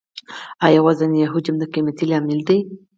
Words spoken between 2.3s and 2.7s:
دی؟